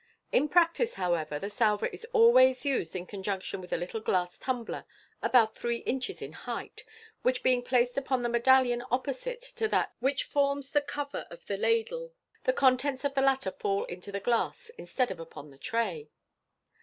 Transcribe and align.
In 0.31 0.49
practice, 0.49 0.95
however, 0.95 1.37
the 1.37 1.51
salver 1.51 1.85
is 1.85 2.07
always 2.11 2.65
used 2.65 2.95
in 2.95 3.05
conjunc 3.05 3.43
tion 3.43 3.61
with 3.61 3.71
a 3.71 3.77
little 3.77 3.99
glass 3.99 4.39
tumbler, 4.39 4.85
about 5.21 5.55
three 5.55 5.81
inches 5.81 6.23
in 6.23 6.33
height, 6.33 6.83
which, 7.21 7.43
being 7.43 7.61
placed 7.61 7.97
upon 7.99 8.23
the 8.23 8.27
medallion 8.29 8.83
opposite 8.89 9.41
to 9.57 9.67
that 9.67 9.93
which 9.99 10.23
forms 10.23 10.71
the 10.71 10.81
cover 10.81 11.27
of 11.29 11.45
the 11.45 11.55
ladle, 11.55 12.13
the 12.45 12.51
contents 12.53 13.05
of 13.05 13.13
the 13.13 13.21
latter 13.21 13.51
fall 13.51 13.85
into 13.85 14.11
the 14.11 14.19
glass 14.19 14.71
instead 14.75 15.11
of 15.11 15.19
upon 15.19 15.51
the 15.51 15.59
tray. 15.59 16.09